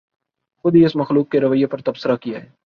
خود 0.65 0.75
ہی 0.75 0.85
اس 0.85 0.95
مخلوق 0.95 1.29
کے 1.29 1.39
رویے 1.39 1.65
پر 1.65 1.81
تبصرہ 1.81 2.15
کیاہے 2.15 2.45